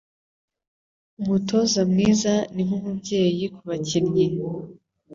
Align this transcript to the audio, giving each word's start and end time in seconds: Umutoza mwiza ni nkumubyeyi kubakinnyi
Umutoza 1.21 1.79
mwiza 1.91 2.33
ni 2.53 2.61
nkumubyeyi 2.67 3.45
kubakinnyi 3.55 4.25